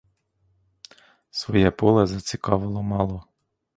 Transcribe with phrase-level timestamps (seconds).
[1.29, 3.23] Своє поле цікавило мало.